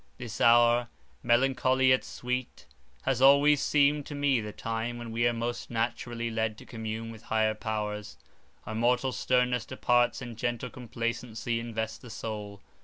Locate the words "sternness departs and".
9.11-10.35